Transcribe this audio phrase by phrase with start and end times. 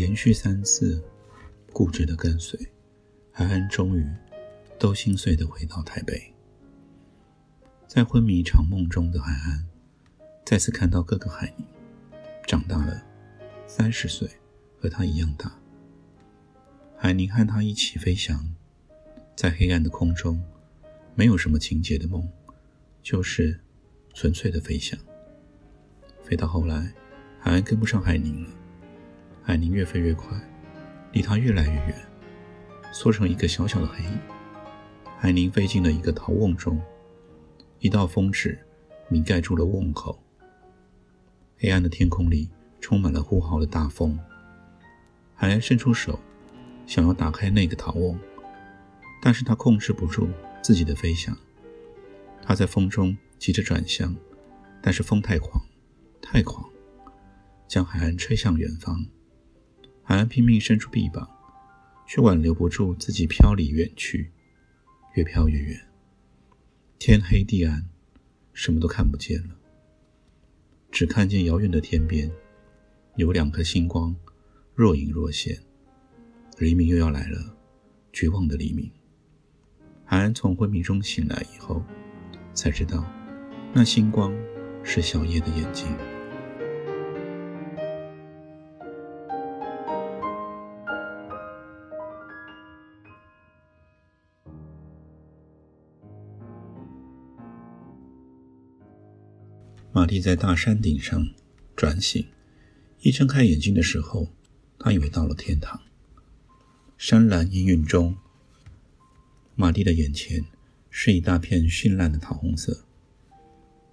[0.00, 1.04] 连续三次
[1.74, 2.58] 固执的跟随，
[3.30, 4.10] 海安终于
[4.78, 6.32] 都心碎的回到台北。
[7.86, 9.68] 在昏迷长梦中的海安，
[10.46, 11.66] 再次看到哥哥海宁
[12.46, 13.04] 长大了，
[13.66, 14.26] 三十岁，
[14.80, 15.54] 和他一样大。
[16.96, 18.54] 海宁和他一起飞翔，
[19.36, 20.42] 在黑暗的空中，
[21.14, 22.26] 没有什么情节的梦，
[23.02, 23.60] 就是
[24.14, 24.98] 纯粹的飞翔。
[26.22, 26.90] 飞到后来，
[27.38, 28.59] 海安跟不上海宁了。
[29.50, 30.40] 海宁越飞越快，
[31.10, 31.94] 离他越来越远，
[32.92, 34.16] 缩成一个小小的黑影。
[35.18, 36.80] 海宁飞进了一个陶瓮中，
[37.80, 38.56] 一道风纸
[39.08, 40.22] 弥盖住了瓮口。
[41.58, 42.48] 黑暗的天空里
[42.80, 44.16] 充满了呼号的大风。
[45.34, 46.16] 海安伸出手，
[46.86, 48.16] 想要打开那个陶瓮，
[49.20, 50.28] 但是他控制不住
[50.62, 51.36] 自己的飞翔。
[52.40, 54.14] 他在风中急着转向，
[54.80, 55.60] 但是风太狂，
[56.22, 56.64] 太狂，
[57.66, 59.04] 将海岸吹向远方。
[60.02, 61.28] 海安拼命伸出臂膀，
[62.06, 64.30] 却挽留不住自己飘离远去，
[65.14, 65.80] 越飘越远。
[66.98, 67.88] 天黑地暗，
[68.52, 69.56] 什么都看不见了，
[70.90, 72.30] 只看见遥远的天边
[73.16, 74.14] 有两颗星光，
[74.74, 75.58] 若隐若现。
[76.58, 77.56] 黎明又要来了，
[78.12, 78.90] 绝望的黎明。
[80.04, 81.82] 海安从昏迷中醒来以后，
[82.52, 83.06] 才知道
[83.72, 84.34] 那星光
[84.82, 85.86] 是小叶的眼睛。
[100.00, 101.28] 马蒂在大山顶上
[101.76, 102.26] 转醒，
[103.02, 104.28] 一睁开眼睛的时候，
[104.78, 105.78] 他以为到了天堂。
[106.96, 108.16] 山岚阴云中，
[109.54, 110.42] 马蒂的眼前
[110.88, 112.82] 是一大片绚烂的桃红色，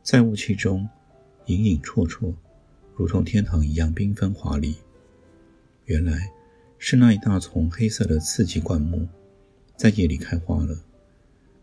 [0.01, 0.87] 在雾气中
[1.47, 2.33] 隐隐绰绰，
[2.95, 4.77] 如同天堂一样缤纷华丽。
[5.87, 6.31] 原来
[6.77, 9.09] 是那一大丛黑色的刺棘灌木，
[9.75, 10.81] 在夜里开花了，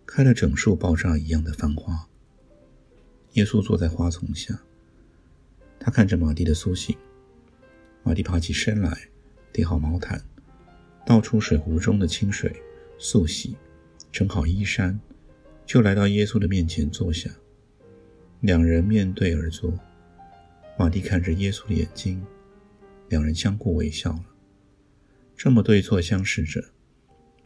[0.05, 2.07] 开了整树爆炸一样的繁花。
[3.35, 4.57] 耶稣坐在花丛下，
[5.81, 6.97] 他看着马蒂的苏醒。
[8.05, 9.09] 马蒂爬起身来，
[9.53, 10.23] 叠好毛毯，
[11.05, 12.55] 倒出水壶中的清水，
[12.97, 13.57] 漱洗，
[14.13, 15.01] 整好衣衫，
[15.67, 17.29] 就来到耶稣的面前坐下。
[18.41, 19.77] 两人面对而坐，
[20.79, 22.25] 马蒂看着耶稣的眼睛，
[23.09, 24.25] 两人相互微笑了。
[25.37, 26.63] 这么对坐相视着，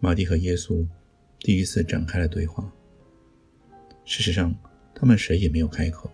[0.01, 0.87] 马蒂和耶稣
[1.39, 2.71] 第一次展开了对话。
[4.05, 4.55] 事实上。
[5.01, 6.11] 他们谁也没有开口，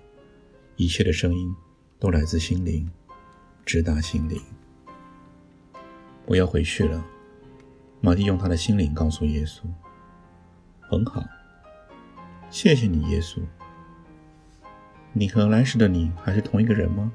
[0.76, 1.50] 一切的声音
[1.98, 2.86] 都来自心灵，
[3.64, 4.38] 直达心灵。
[6.26, 7.02] 我要回去了，
[8.02, 9.62] 马蒂用他的心灵告诉耶稣
[10.86, 11.24] ：“很好，
[12.50, 13.40] 谢谢你，耶稣。
[15.14, 17.10] 你和来时的你还是同一个人吗？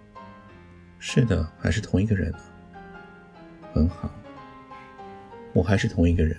[0.97, 2.33] 是的，还是同一个人。
[3.71, 4.09] 很好，
[5.53, 6.35] 我还是同一个人，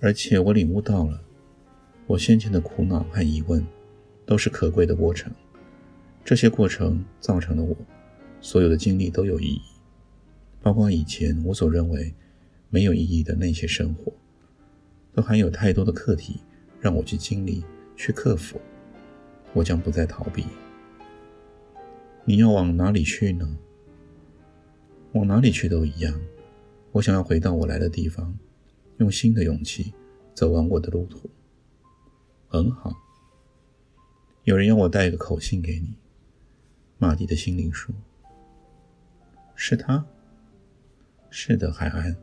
[0.00, 1.20] 而且我领悟到了
[2.08, 3.64] 我先前的苦恼和疑问。”
[4.28, 5.32] 都是可贵的过程，
[6.22, 7.74] 这些过程造成了我
[8.42, 9.62] 所有的经历都有意义，
[10.60, 12.14] 包括以前我所认为
[12.68, 14.12] 没有意义的那些生活，
[15.14, 16.40] 都含有太多的课题
[16.78, 17.64] 让我去经历、
[17.96, 18.60] 去克服。
[19.54, 20.44] 我将不再逃避。
[22.26, 23.58] 你要往哪里去呢？
[25.12, 26.14] 往哪里去都一样。
[26.92, 28.38] 我想要回到我来的地方，
[28.98, 29.94] 用新的勇气
[30.34, 31.30] 走完我的路途。
[32.46, 32.92] 很好。
[34.48, 35.92] 有人要我带一个口信给你，
[36.96, 37.94] 马蒂的心灵说
[39.54, 40.06] ：“是他，
[41.28, 42.16] 是的，海安，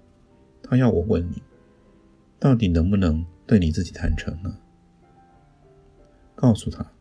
[0.63, 1.43] 他要我问你，
[2.39, 4.57] 到底能不能对你自己坦诚呢？
[6.33, 6.93] 告诉他，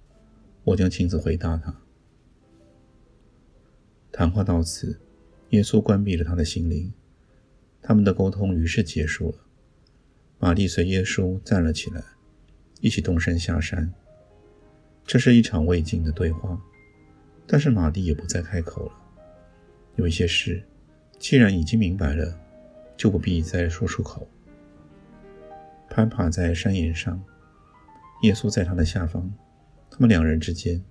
[0.63, 1.75] 我将亲自回答他。”
[4.13, 5.01] 谈话到此，
[5.49, 6.93] 耶稣关闭了他的心灵，
[7.81, 9.39] 他们的沟通于是结束了。
[10.39, 12.05] 马蒂随耶稣站了起来，
[12.83, 13.91] 一起动身下山。
[15.07, 16.59] 这是一场未尽的对话，
[17.47, 18.93] 但是马蒂也不再开口了。
[19.97, 20.63] 有一些事，
[21.19, 22.39] 既然已经明白了，
[22.97, 24.27] 就不必再说出口。
[25.91, 27.23] 攀爬在山岩上，
[28.23, 29.33] 耶稣在他的下方，
[29.91, 30.83] 他们两人之间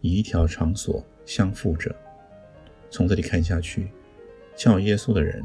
[0.00, 1.94] 以一条长索相附着。
[2.90, 3.88] 从这里看下去，
[4.56, 5.42] 叫耶稣的人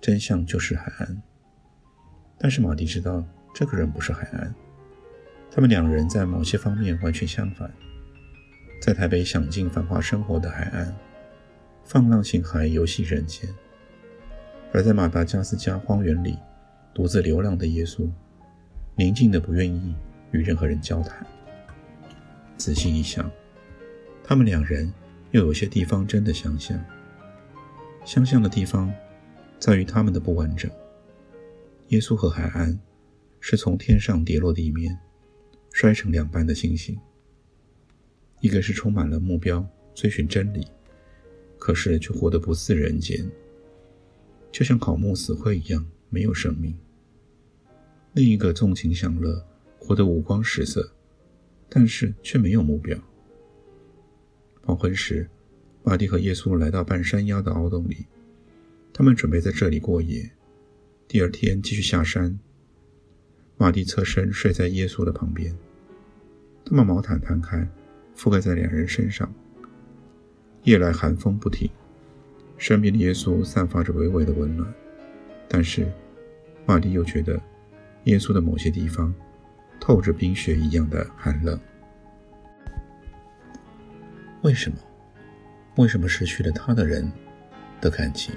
[0.00, 1.22] 真相就是海安。
[2.38, 4.54] 但是马蒂知道这个人不是海安，
[5.56, 7.72] 他们两人在某些方面完全相反。
[8.78, 10.94] 在台北享尽繁华生活的海岸，
[11.82, 13.48] 放浪形骸游戏人间；
[14.70, 16.36] 而在马达加斯加荒原里，
[16.92, 18.06] 独自流浪的耶稣，
[18.96, 19.94] 宁静的不愿意
[20.30, 21.26] 与任何人交谈。
[22.58, 23.30] 仔细一想，
[24.22, 24.92] 他们两人
[25.30, 26.78] 又有些地方真的相像。
[28.04, 28.92] 相像的地方，
[29.58, 30.70] 在于他们的不完整。
[31.88, 32.78] 耶稣和海岸，
[33.40, 34.98] 是从天上跌落地面，
[35.78, 36.98] 摔成两半的星星。
[38.40, 39.62] 一个是充满了目标，
[39.94, 40.66] 追寻真理，
[41.58, 43.30] 可是却活得不似人间，
[44.50, 46.72] 就像槁木死灰一样没有生命；
[48.14, 49.46] 另一个纵情享乐，
[49.78, 50.90] 活得五光十色，
[51.68, 52.98] 但是却没有目标。
[54.62, 55.28] 黄昏时，
[55.82, 58.06] 马蒂和耶稣来到半山腰的凹洞里，
[58.94, 60.30] 他们准备在这里过夜，
[61.06, 62.38] 第二天继续下山。
[63.58, 65.54] 马蒂侧身睡在耶稣的旁边，
[66.66, 67.66] 他们毛毯摊开。
[68.16, 69.30] 覆盖在两人身上。
[70.62, 71.70] 夜来寒风不停，
[72.56, 74.66] 身边的耶稣散发着微微的温暖，
[75.46, 75.86] 但是
[76.64, 77.38] 玛丽又觉得
[78.04, 79.14] 耶稣的某些地方
[79.78, 81.60] 透着冰雪一样的寒冷。
[84.40, 84.78] 为什么？
[85.76, 87.12] 为什么失去了他的人
[87.82, 88.34] 的感情？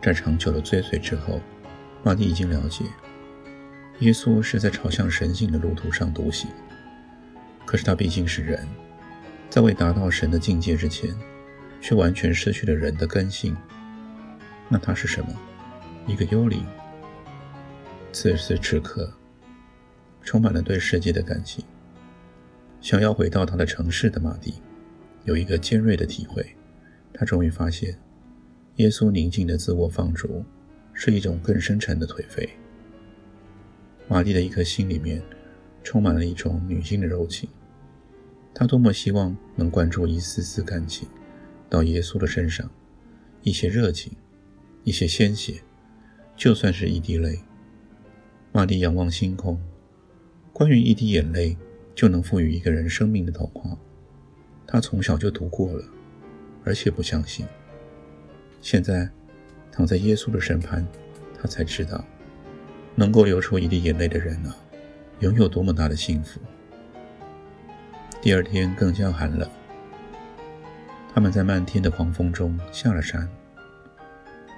[0.00, 1.40] 在长久的追随之后，
[2.04, 2.84] 玛丽已经了解，
[3.98, 6.48] 耶稣是在朝向神性的路途上独行。
[7.72, 8.68] 可是他毕竟是人，
[9.48, 11.08] 在未达到神的境界之前，
[11.80, 13.56] 却完全失去了人的根性。
[14.68, 15.28] 那他是什么？
[16.06, 16.62] 一个幽灵。
[18.12, 19.10] 此时此刻，
[20.20, 21.64] 充满了对世界的感情。
[22.82, 24.56] 想要回到他的城市的马蒂，
[25.24, 26.44] 有一个尖锐的体会。
[27.14, 27.98] 他终于发现，
[28.76, 30.44] 耶稣宁静的自我放逐，
[30.92, 32.50] 是一种更深沉的颓废。
[34.08, 35.22] 马蒂的一颗心里面，
[35.82, 37.48] 充满了一种女性的柔情。
[38.54, 41.08] 他多么希望能灌注一丝丝感情
[41.70, 42.70] 到耶稣的身上，
[43.42, 44.12] 一些热情，
[44.84, 45.62] 一些鲜血，
[46.36, 47.40] 就算是一滴泪。
[48.52, 49.58] 玛丽仰望星空，
[50.52, 51.56] 关于一滴眼泪
[51.94, 53.76] 就能赋予一个人生命的童话，
[54.66, 55.84] 他从小就读过了，
[56.62, 57.46] 而且不相信。
[58.60, 59.08] 现在
[59.72, 60.86] 躺在耶稣的身旁，
[61.40, 62.04] 他才知道，
[62.94, 64.54] 能够流出一滴眼泪的人啊，
[65.20, 66.38] 拥有多么大的幸福。
[68.22, 69.50] 第二天更加寒冷，
[71.12, 73.28] 他们在漫天的狂风中下了山。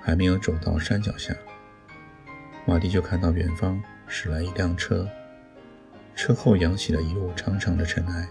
[0.02, 1.34] 还没有走到山脚下，
[2.66, 5.08] 马蒂就看到远方驶来一辆车，
[6.14, 8.28] 车后扬起了一路长长的尘埃。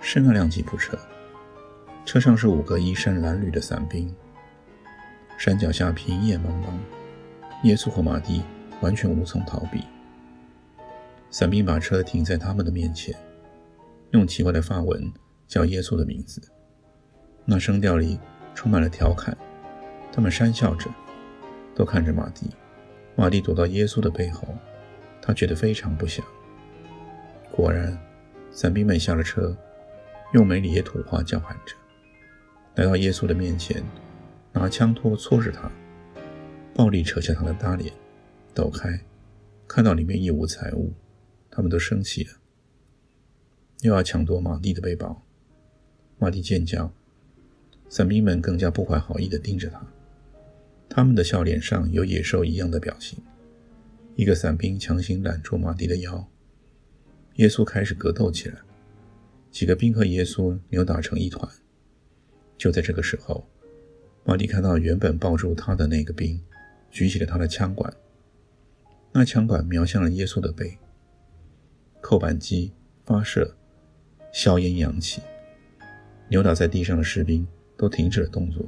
[0.00, 0.98] 是那辆吉普车，
[2.04, 4.12] 车上是五个衣衫褴褛的伞兵。
[5.38, 6.74] 山脚下平野茫茫，
[7.62, 8.42] 耶稣和马蒂
[8.80, 9.84] 完全无从逃避。
[11.30, 13.14] 伞兵把车停在他们的面前。
[14.12, 15.12] 用奇怪的发文
[15.46, 16.40] 叫耶稣的名字，
[17.44, 18.18] 那声调里
[18.54, 19.36] 充满了调侃。
[20.12, 20.90] 他们讪笑着，
[21.74, 22.50] 都看着马蒂。
[23.14, 24.48] 马蒂躲到耶稣的背后，
[25.22, 26.24] 他觉得非常不祥。
[27.52, 27.96] 果然，
[28.50, 29.56] 伞兵们下了车，
[30.32, 31.76] 用梅里耶土话叫喊着，
[32.74, 33.82] 来到耶稣的面前，
[34.52, 35.70] 拿枪托戳着他，
[36.74, 37.92] 暴力扯下他的大脸，
[38.54, 39.00] 抖开，
[39.68, 40.92] 看到里面一无财物，
[41.50, 42.39] 他们都生气了。
[43.82, 45.22] 又要抢夺马蒂的背包，
[46.18, 46.92] 马蒂尖叫，
[47.88, 49.86] 伞兵们更加不怀好意地盯着他，
[50.88, 53.18] 他们的笑脸上有野兽一样的表情。
[54.16, 56.28] 一个伞兵强行揽住马蒂的腰，
[57.36, 58.58] 耶稣开始格斗起来，
[59.50, 61.48] 几个兵和耶稣扭打成一团。
[62.58, 63.48] 就在这个时候，
[64.24, 66.38] 马蒂看到原本抱住他的那个兵
[66.90, 67.90] 举起了他的枪管，
[69.12, 70.76] 那枪管瞄向了耶稣的背，
[72.02, 72.72] 扣扳机
[73.06, 73.56] 发射。
[74.32, 75.20] 硝烟扬起，
[76.28, 77.46] 扭倒在地上的士兵
[77.76, 78.64] 都停止了动作，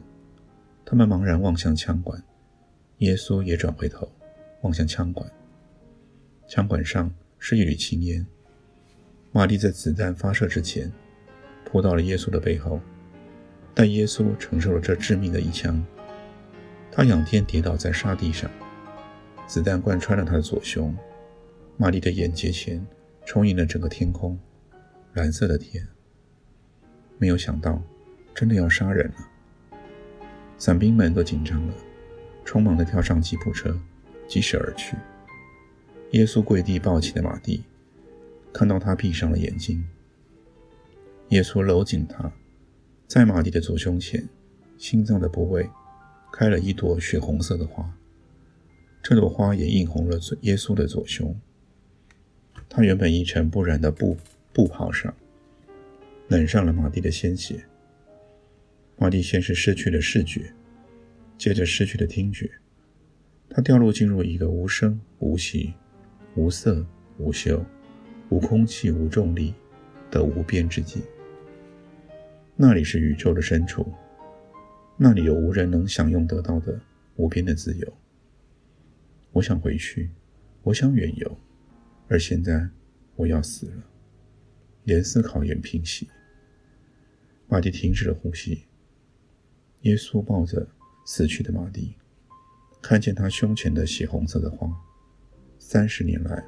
[0.85, 2.23] 他们茫然望向枪管。
[2.99, 4.11] 耶稣也转回头，
[4.62, 5.28] 望向枪管。
[6.49, 8.26] 枪管上是一缕青烟。
[9.31, 10.92] 玛丽在子弹发射之前，
[11.64, 12.81] 扑到了耶稣的背后，
[13.73, 15.85] 但耶稣承受了这致命的一枪。
[16.90, 18.50] 他仰天跌倒在沙地上，
[19.47, 20.95] 子弹贯穿了他的左胸。
[21.76, 22.87] 玛丽的眼睫前
[23.25, 24.38] 充盈了整个天空。
[25.14, 25.87] 蓝色的天，
[27.19, 27.83] 没有想到，
[28.35, 29.28] 真的要杀人了。
[30.57, 31.75] 伞兵们都紧张了，
[32.47, 33.78] 匆忙地跳上吉普车，
[34.26, 34.97] 疾驶而去。
[36.12, 37.62] 耶稣跪地抱起了马蒂，
[38.54, 39.85] 看到他闭上了眼睛。
[41.28, 42.33] 耶稣搂紧他，
[43.07, 44.26] 在马蒂的左胸前，
[44.78, 45.69] 心脏的部位，
[46.33, 47.92] 开了一朵血红色的花。
[49.02, 51.38] 这朵花也映红了耶稣的左胸。
[52.71, 54.16] 他原本一尘不染的布
[54.52, 55.14] 布袍上，
[56.28, 57.64] 染上了马蒂的鲜血。
[58.97, 60.52] 马蒂先是失去了视觉，
[61.38, 62.50] 接着失去了听觉，
[63.49, 65.75] 他掉落进入一个无声无息、
[66.37, 66.87] 无色
[67.18, 67.64] 无嗅、
[68.28, 69.54] 无空气无重力
[70.11, 71.00] 的无边之界。
[72.54, 73.90] 那里是宇宙的深处，
[74.97, 76.78] 那里有无人能享用得到的
[77.16, 77.92] 无边的自由。
[79.32, 80.11] 我想回去，
[80.62, 81.38] 我想远游，
[82.09, 82.68] 而现在
[83.16, 83.91] 我要死了。
[84.84, 86.08] 连思考也平息，
[87.48, 88.64] 马蒂停止了呼吸。
[89.82, 90.66] 耶稣抱着
[91.04, 91.94] 死去的马蒂，
[92.80, 94.68] 看见他胸前的血红色的花。
[95.58, 96.44] 三十年来，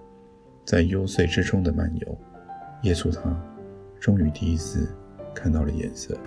[0.65, 2.19] 在幽邃之中的漫游，
[2.83, 3.23] 耶稣他
[4.01, 4.89] 终于第一次
[5.35, 6.19] 看到了颜色。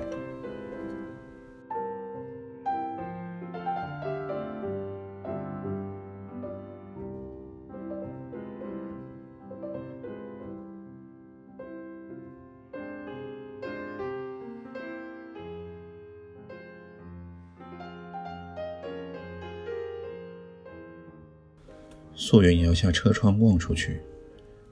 [22.19, 24.01] 溯源摇下车窗望出去，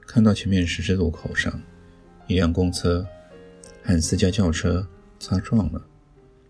[0.04, 1.62] 看到前面十字路口上，
[2.26, 3.06] 一辆公车
[3.84, 4.84] 和私家轿车
[5.20, 5.86] 擦撞了，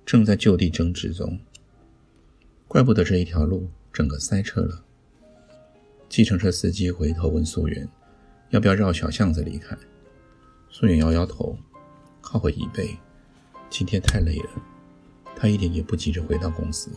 [0.07, 1.38] 正在就地争执中。
[2.67, 4.83] 怪不得这一条路整个塞车了。
[6.09, 7.87] 计程车司机回头问溯源
[8.49, 9.76] ：“要不要绕小巷子离开？”
[10.71, 11.59] 溯源摇摇头，
[12.23, 12.97] 靠回椅背
[13.69, 14.50] ：“今天太累了。”
[15.37, 16.91] 他一点也不急着回到公司。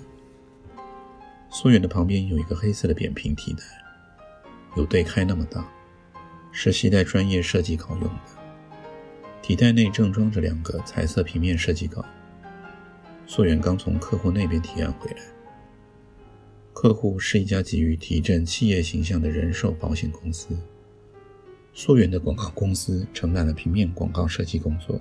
[1.51, 3.60] 溯源的旁边有一个黑色的扁平提袋。
[4.76, 5.68] 有对开那么大，
[6.52, 8.20] 是携带专业设计稿用的。
[9.42, 12.06] 提袋内正装着两个彩色平面设计稿。
[13.26, 15.18] 溯源刚从客户那边提案回来，
[16.74, 20.58] 客户是一家急于提振企业形象的人寿保险公司。
[21.74, 25.00] 溯源的广告公司承揽了平面广告设计工作。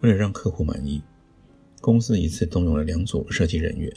[0.00, 1.02] 为了让客户满意，
[1.80, 3.92] 公司一次动用了两组设计人员，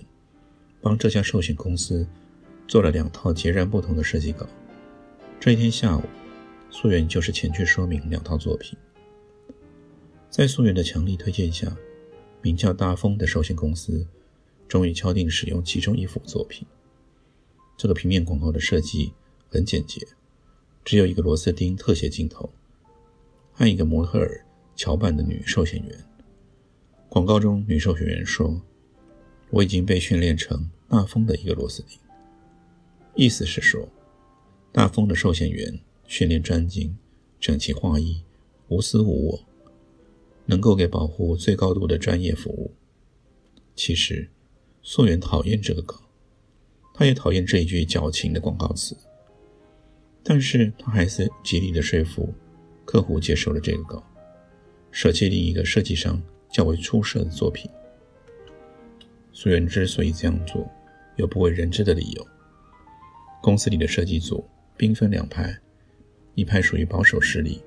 [0.81, 2.05] 帮这家寿险公司。
[2.67, 4.47] 做了两套截然不同的设计稿。
[5.39, 6.03] 这一天下午，
[6.69, 8.77] 素媛就是前去说明两套作品。
[10.29, 11.75] 在素媛的强力推荐下，
[12.41, 14.07] 名叫大风的寿险公司
[14.67, 16.65] 终于敲定使用其中一幅作品。
[17.77, 19.13] 这个平面广告的设计
[19.49, 20.07] 很简洁，
[20.83, 22.49] 只有一个螺丝钉特写镜头
[23.51, 26.03] 和一个模特儿乔扮的女寿险员。
[27.09, 28.61] 广告中，女寿险员说
[29.51, 31.99] ：“我已经被训练成大风的一个螺丝钉。”
[33.15, 33.87] 意思是说，
[34.71, 36.97] 大风的寿险员训练专精，
[37.39, 38.23] 整齐划一，
[38.69, 39.45] 无私无我，
[40.47, 42.73] 能够给保护最高度的专业服务。
[43.75, 44.29] 其实，
[44.81, 46.01] 素媛讨厌这个稿，
[46.91, 48.97] 他也讨厌这一句矫情的广告词，
[50.23, 52.33] 但是他还是极力的说服
[52.83, 54.03] 客户接受了这个稿，
[54.89, 56.19] 舍弃另一个设计上
[56.51, 57.69] 较为出色的作品。
[59.31, 60.67] 素媛之所以这样做，
[61.15, 62.27] 有不为人知的理由。
[63.43, 64.41] 公司里的设计组
[64.77, 65.53] 兵分两派，
[66.33, 67.61] 一派属于保守势力，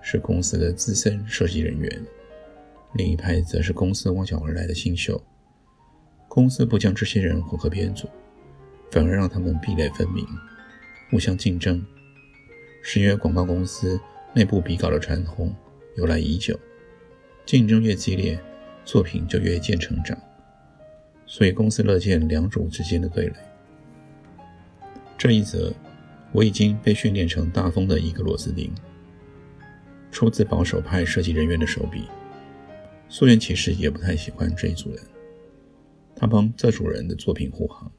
[0.00, 1.90] 是公司的资深设计人员；
[2.94, 5.22] 另一派则是公司挖角而来的新秀。
[6.26, 8.08] 公司不将这些人混合编组，
[8.90, 10.26] 反而让他们壁垒分明，
[11.10, 11.84] 互相竞争。
[12.80, 14.00] 是因为广告公司
[14.32, 15.54] 内部比稿的传统
[15.96, 16.58] 由来已久，
[17.44, 18.40] 竞争越激烈，
[18.86, 20.16] 作品就越见成长，
[21.26, 23.34] 所以公司乐见两组之间的对垒。
[25.18, 25.74] 这一则，
[26.32, 28.72] 我已经被训练成大风的一个螺丝钉。
[30.12, 32.04] 出自保守派设计人员的手笔。
[33.08, 35.02] 素媛其实也不太喜欢这一组人，
[36.14, 37.90] 他帮这组人的作品护航，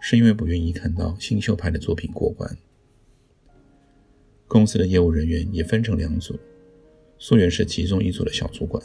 [0.00, 2.56] 是因为不愿意看到新秀派的作品过关。
[4.46, 6.38] 公司的业务人员也分成两组，
[7.18, 8.82] 素媛是其中一组的小主管。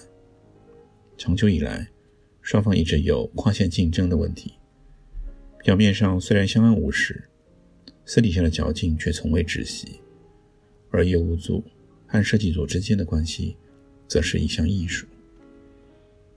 [1.18, 1.88] 长久以来，
[2.42, 4.56] 双方一直有跨线竞争的问题。
[5.64, 7.30] 表面上虽然相安无事。
[8.06, 10.00] 私底下的较劲却从未止息，
[10.92, 11.64] 而业务组
[12.06, 13.56] 和设计组之间的关系，
[14.08, 15.08] 则是一项艺术。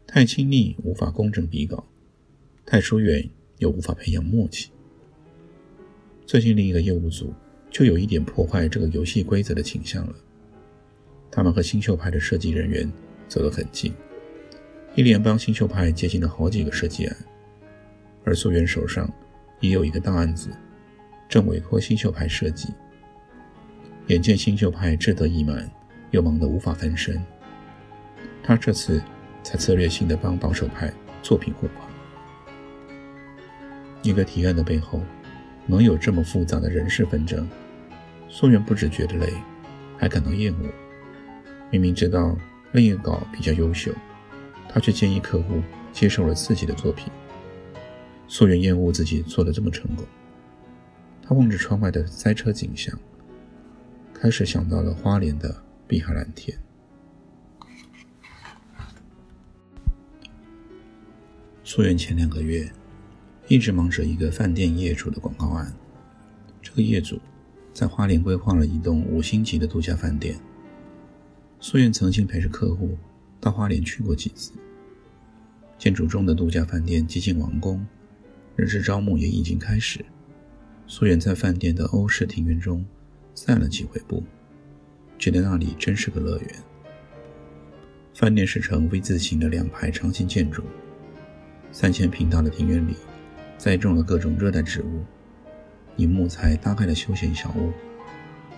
[0.07, 1.85] 太亲密无法公正比稿，
[2.65, 4.71] 太疏远又无法培养默契。
[6.25, 7.35] 最近另一个业务组
[7.71, 10.15] 就有一点破坏这个游戏规则的倾向了。
[11.31, 12.91] 他们和新秀派的设计人员
[13.29, 13.93] 走得很近，
[14.95, 17.17] 一连帮新秀派接近了好几个设计案，
[18.25, 19.13] 而溯源手上
[19.61, 20.49] 也有一个大案子。
[21.29, 22.73] 正委托新秀派设计，
[24.07, 25.69] 眼见新秀派志得意满，
[26.11, 27.21] 又忙得无法翻身，
[28.43, 29.03] 他这次
[29.43, 30.93] 才策略性的帮保守派
[31.23, 31.89] 作品护航。
[34.03, 35.03] 一个提案的背后，
[35.67, 37.49] 能有这么复杂的人事纷争，
[38.29, 39.33] 素媛不只觉得累，
[39.99, 40.69] 还感到厌恶。
[41.73, 42.37] 明明知道
[42.71, 43.93] 另一个稿比较优秀，
[44.69, 45.61] 他却建议客户
[45.93, 47.13] 接受了自己的作品。
[48.29, 50.05] 素媛厌恶自己做的这么成功，
[51.27, 52.97] 他望着窗外的塞车景象，
[54.15, 56.57] 开始想到了花莲的碧海蓝天。
[61.65, 62.71] 素媛前两个月。
[63.49, 65.73] 一直忙着一个饭店业主的广告案。
[66.61, 67.21] 这个业主
[67.73, 70.37] 在花莲规划了一栋五星级的度假饭店。
[71.61, 72.99] 素媛曾经陪着客户
[73.41, 74.51] 到花莲去过几次。
[75.79, 77.87] 建筑中的度假饭店接近完工，
[78.57, 80.05] 人事招募也已经开始。
[80.87, 82.85] 苏远在饭店的欧式庭院中
[83.35, 84.23] 散了几回步，
[85.19, 86.49] 觉得那里真是个乐园。
[88.15, 90.63] 饭店是呈 V 字形的两排长形建筑，
[91.71, 92.95] 三千平大的庭院里。
[93.59, 95.03] 栽种了各种热带植物，
[95.97, 97.73] 以木材搭盖的休闲小屋，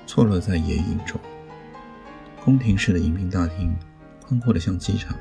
[0.09, 1.21] 错落在野影中。
[2.45, 3.73] 宫廷式的迎宾大厅，
[4.21, 5.17] 宽阔的像机场，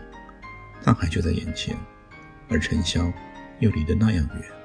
[0.83, 1.77] 大海就在眼前，
[2.49, 3.13] 而尘嚣
[3.59, 4.56] 又离得那样远。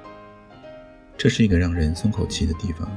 [1.16, 2.90] 这是一个让人松口气的地方。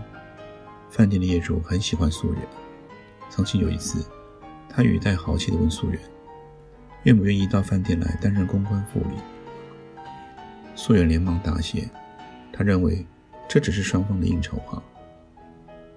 [0.89, 2.41] 饭店的业主很喜欢素媛，
[3.29, 4.05] 曾经有一次，
[4.69, 5.99] 他语带豪气地问素媛，
[7.03, 9.15] 愿不愿意到饭店来担任公关副理。
[10.75, 11.89] 素媛连忙答谢。
[12.57, 13.05] 他认为
[13.49, 14.81] 这只是双方的应酬话，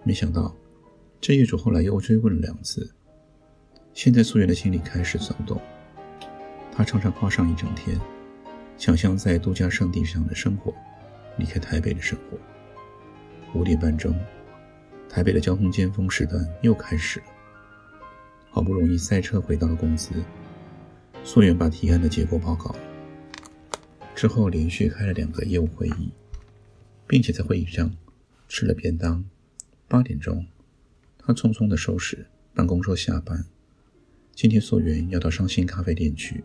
[0.03, 0.53] 没想到
[1.21, 2.93] 这业主后来又追问了两次。
[3.95, 5.61] 现在素媛的心里开始骚动，
[6.73, 7.97] 他常常花上一整天，
[8.77, 10.75] 想象在度假胜地上的生活，
[11.39, 12.39] 离开台北的生活。
[13.59, 14.15] 五点半钟，
[15.09, 17.27] 台北的交通尖峰时段又开始了。
[18.51, 20.13] 好不容易塞车回到了公司，
[21.25, 22.75] 素媛把提案的结果报告，
[24.15, 26.11] 之后连续开了两个业务会议。
[27.09, 27.91] 并且在会议上
[28.49, 29.25] 吃了便当。
[29.89, 30.47] 八点钟，
[31.19, 33.43] 他匆匆地收拾办公桌下班。
[34.35, 36.45] 今天素媛要到伤心咖啡店去。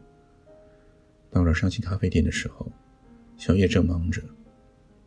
[1.29, 2.71] 到了伤心咖啡店的时候，
[3.38, 4.21] 小叶正忙着，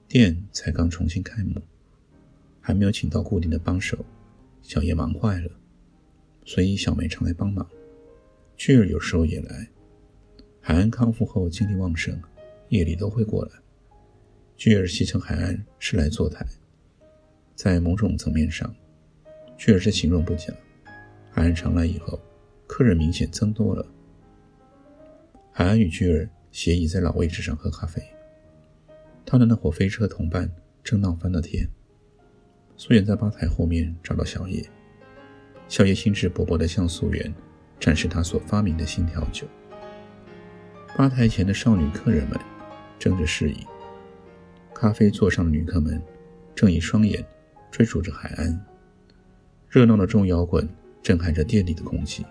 [0.08, 1.60] 店才刚重新开幕，
[2.60, 4.04] 还没有请到固定的帮手，
[4.62, 5.50] 小叶忙坏了。
[6.44, 7.68] 所以小梅常来帮忙，
[8.56, 9.68] 巨儿有时候也来。
[10.60, 12.20] 海安康复后精力旺盛，
[12.68, 13.52] 夜里都会过来。
[14.56, 16.46] 巨儿戏称海岸是来坐台，
[17.54, 18.74] 在某种层面上，
[19.56, 20.54] 巨儿是形容不假。
[21.30, 22.18] 海岸常来以后，
[22.66, 23.84] 客人明显增多了。
[25.52, 28.02] 海岸与巨儿斜倚在老位置上喝咖啡，
[29.26, 30.48] 他的那伙飞车同伴
[30.84, 31.68] 正闹翻了天。
[32.76, 34.64] 素媛在吧台后面找到小野，
[35.66, 37.34] 小野兴致勃勃地向素媛
[37.80, 39.48] 展示他所发明的新调酒。
[40.96, 42.38] 吧台前的少女客人们
[42.98, 43.66] 争着示意。
[44.72, 46.00] 咖啡座上的女客们
[46.54, 47.24] 正以双眼
[47.70, 48.64] 追逐着海岸，
[49.68, 50.68] 热闹的重摇滚
[51.02, 52.24] 震撼着店里的空气。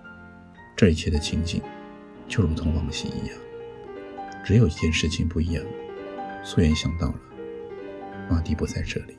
[0.75, 1.61] 这一切的情景
[2.27, 3.37] 就如同往昔一样，
[4.45, 5.63] 只有一件事情不一样。
[6.45, 7.19] 素颜想到了，
[8.29, 9.17] 马蒂不在这里。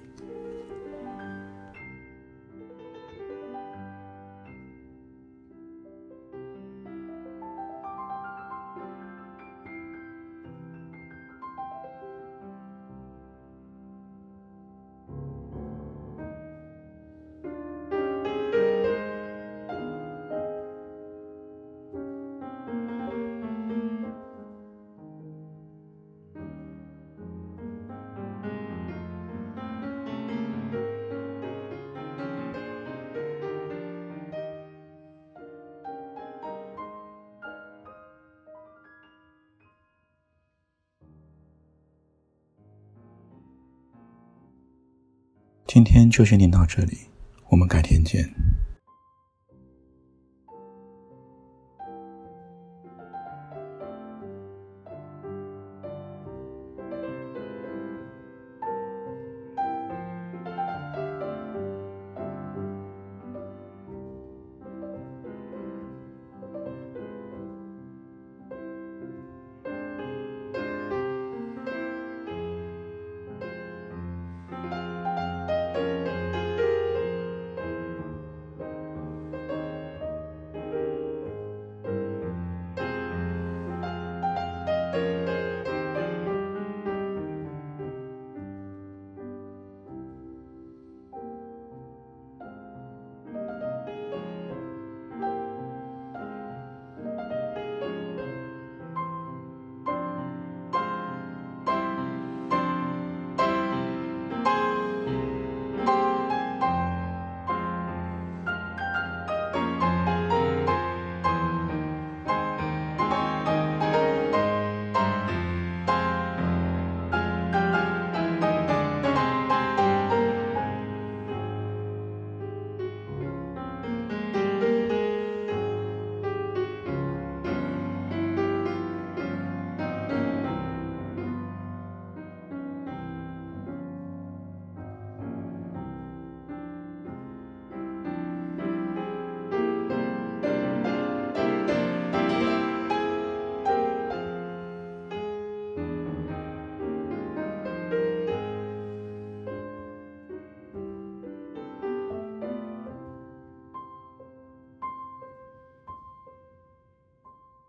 [45.76, 46.96] 今天就先念到这里，
[47.50, 48.32] 我们改天见。